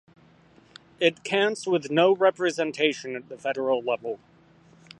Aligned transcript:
It 0.99 1.23
counts 1.23 1.67
with 1.67 1.91
no 1.91 2.15
representation 2.15 3.15
at 3.15 3.29
the 3.29 3.37
federal 3.37 3.83
level. 3.83 4.19